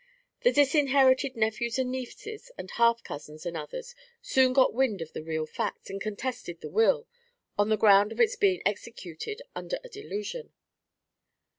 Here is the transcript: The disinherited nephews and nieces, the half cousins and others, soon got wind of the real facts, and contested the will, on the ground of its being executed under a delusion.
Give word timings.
The 0.41 0.51
disinherited 0.51 1.35
nephews 1.37 1.77
and 1.77 1.91
nieces, 1.91 2.51
the 2.57 2.67
half 2.77 3.03
cousins 3.03 3.45
and 3.45 3.55
others, 3.55 3.93
soon 4.19 4.51
got 4.51 4.73
wind 4.73 4.99
of 4.99 5.13
the 5.13 5.21
real 5.21 5.45
facts, 5.45 5.91
and 5.91 6.01
contested 6.01 6.59
the 6.61 6.71
will, 6.71 7.07
on 7.55 7.69
the 7.69 7.77
ground 7.77 8.11
of 8.11 8.19
its 8.19 8.35
being 8.35 8.63
executed 8.65 9.43
under 9.55 9.77
a 9.83 9.89
delusion. 9.89 10.53